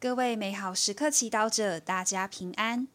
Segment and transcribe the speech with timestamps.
[0.00, 2.86] 各位美好时刻祈祷者，大家平安。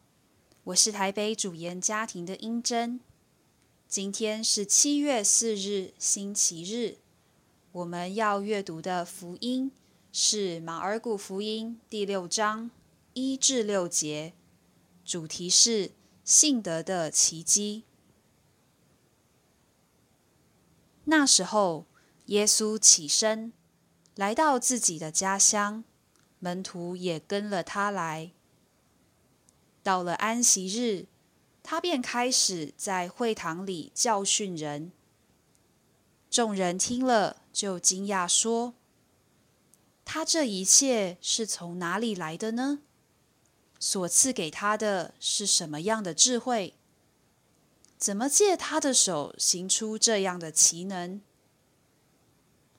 [0.64, 2.98] 我是台北主研家庭的英珍。
[3.86, 6.96] 今天是七月四日，星期日。
[7.72, 9.70] 我们要阅读的福音
[10.12, 12.70] 是马尔谷福音第六章
[13.12, 14.32] 一至六节，
[15.04, 15.90] 主题是
[16.24, 17.84] 信德的奇迹。
[21.04, 21.84] 那时候，
[22.26, 23.52] 耶稣起身，
[24.14, 25.84] 来到自己的家乡。
[26.44, 28.32] 门徒也跟了他来。
[29.82, 31.06] 到了安息日，
[31.62, 34.92] 他便开始在会堂里教训人。
[36.28, 38.74] 众人听了，就惊讶说
[40.04, 42.80] ：“他这一切是从哪里来的呢？
[43.80, 46.74] 所赐给他的是什么样的智慧？
[47.96, 51.22] 怎么借他的手行出这样的奇能？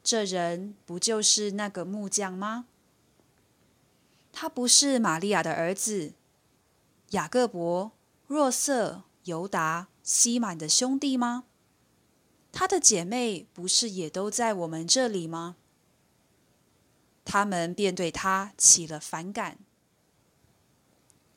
[0.03, 2.67] 这人不就是那个木匠吗？”
[4.37, 6.11] 他不是玛利亚的儿子，
[7.11, 7.93] 雅各伯、
[8.27, 11.45] 若瑟、犹达、西满的兄弟吗？
[12.51, 15.55] 他的姐妹不是也都在我们这里吗？
[17.23, 19.57] 他们便对他起了反感。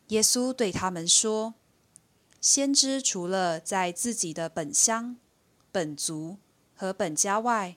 [0.08, 1.54] 耶稣对他们说
[2.40, 5.16] ：“先知除了在自己的本乡、
[5.70, 6.38] 本族
[6.74, 7.76] 和本家外，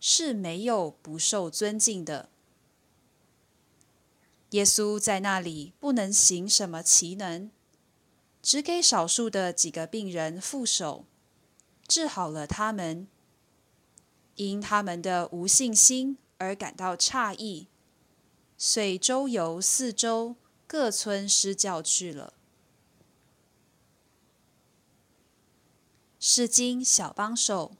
[0.00, 2.30] 是没有不受尊敬的。”
[4.52, 7.50] 耶稣在那里不能行什么奇能，
[8.42, 11.04] 只给少数的几个病人覆手，
[11.86, 13.06] 治好了他们。
[14.36, 17.68] 因他们的无信心而感到诧异，
[18.56, 22.34] 遂周游四周，各村施教去了。
[26.18, 27.76] 是经小帮手，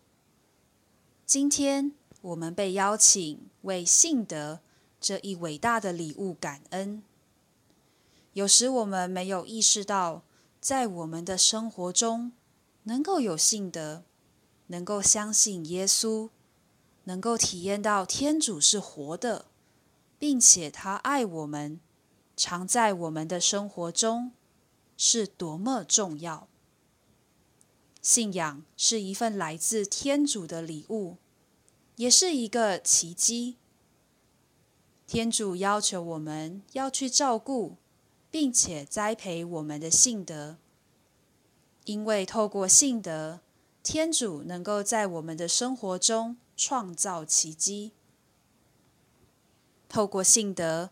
[1.26, 1.92] 今天
[2.22, 4.60] 我们被邀请为信德。
[5.02, 7.02] 这一伟大的礼物，感恩。
[8.34, 10.22] 有时我们没有意识到，
[10.60, 12.30] 在我们的生活中，
[12.84, 14.04] 能够有信德，
[14.68, 16.30] 能够相信耶稣，
[17.04, 19.46] 能够体验到天主是活的，
[20.20, 21.80] 并且他爱我们，
[22.36, 24.30] 常在我们的生活中，
[24.96, 26.46] 是多么重要。
[28.00, 31.16] 信仰是一份来自天主的礼物，
[31.96, 33.56] 也是一个奇迹。
[35.12, 37.76] 天主要求我们要去照顾，
[38.30, 40.56] 并且栽培我们的信德，
[41.84, 43.40] 因为透过信德，
[43.82, 47.92] 天主能够在我们的生活中创造奇迹。
[49.86, 50.88] 透过信德，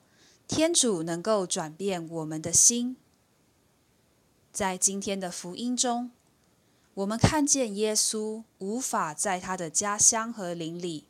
[0.46, 2.98] 天主能够转变我们的心。
[4.52, 6.10] 在今天的福音中，
[6.92, 11.06] 我们看见耶稣无法在他的家乡和邻里。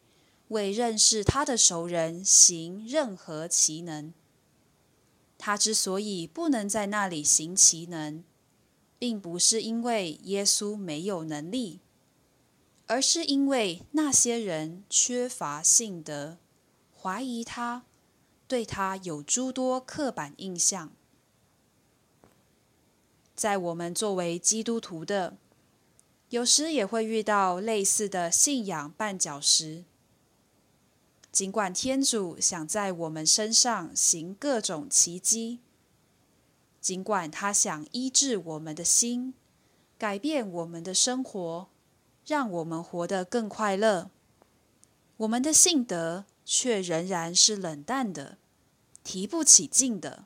[0.50, 4.12] 为认识他的熟人行任何奇能。
[5.38, 8.22] 他之所以不能在那里行奇能，
[8.98, 11.80] 并不是因为耶稣没有能力，
[12.86, 16.36] 而是因为那些人缺乏信德，
[17.00, 17.84] 怀疑他，
[18.46, 20.92] 对他有诸多刻板印象。
[23.34, 25.38] 在我们作为基督徒的，
[26.28, 29.84] 有时也会遇到类似的信仰绊脚石。
[31.32, 35.60] 尽管天主想在我们身上行各种奇迹，
[36.80, 39.34] 尽管他想医治我们的心，
[39.96, 41.68] 改变我们的生活，
[42.26, 44.10] 让我们活得更快乐，
[45.18, 48.38] 我们的性德却仍然是冷淡的，
[49.04, 50.24] 提不起劲的。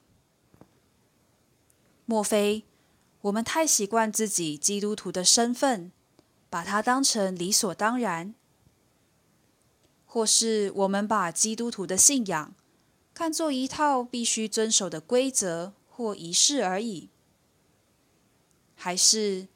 [2.07, 2.65] 莫非
[3.23, 5.93] 我们太习惯自己基督徒的身份，
[6.49, 8.35] 把它当成理所当然？
[10.15, 12.55] 或是我们把基督徒的信仰
[13.13, 17.09] 看作一套必须遵守的规则或仪式而已，
[18.77, 19.49] 还是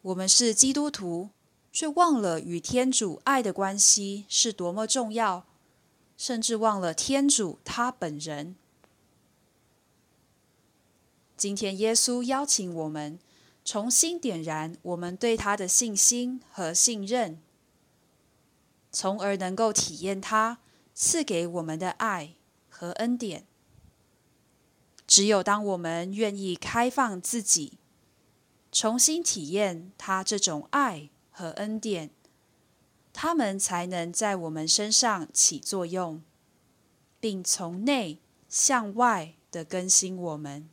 [0.00, 1.28] 我们是基督徒，
[1.70, 5.44] 却忘了与天主爱的关系是多么重要，
[6.16, 8.56] 甚至忘了天主他本人？
[11.36, 13.18] 今天耶稣邀请我们
[13.62, 17.38] 重新点燃我们对他的信心和信任。
[18.98, 20.58] 从而能够体验他
[20.94, 22.36] 赐给我们的爱
[22.70, 23.44] 和恩典。
[25.06, 27.76] 只有当我们愿意开放自己，
[28.72, 32.08] 重新体验他这种爱和恩典，
[33.12, 36.22] 他们才能在我们身上起作用，
[37.20, 40.70] 并从内向外的更新我们。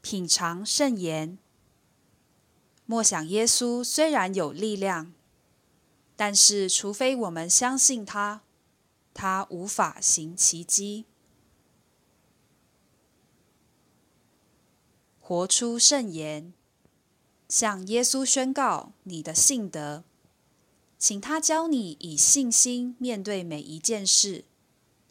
[0.00, 1.36] 品尝圣言。
[2.86, 5.12] 莫想耶稣虽然有力量，
[6.14, 8.42] 但是除非我们相信他，
[9.12, 11.04] 他无法行奇迹。
[15.18, 16.52] 活出圣言，
[17.48, 20.04] 向耶稣宣告你的信德，
[20.96, 24.44] 请他教你以信心面对每一件事，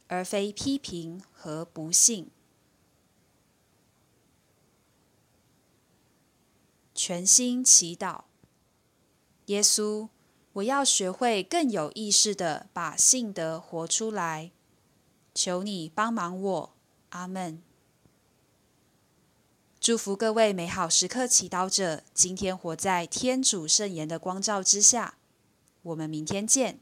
[0.07, 2.31] 而非批评和不幸。
[7.07, 8.22] 全心祈祷，
[9.46, 10.10] 耶稣。
[10.54, 14.50] 我要学会更有意识的把信德活出来，
[15.36, 16.74] 求你帮忙我，
[17.10, 17.62] 阿门。
[19.80, 25.13] 祝福各位美好时刻祈祷者，今天活在天主圣言的光照之下。
[25.84, 26.80] 我们明天见。